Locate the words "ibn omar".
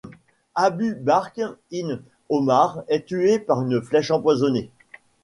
1.69-2.81